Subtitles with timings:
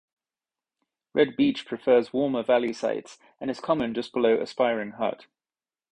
[1.13, 5.27] Red beech prefers warmer valley sites, and is common just below Aspiring Hut.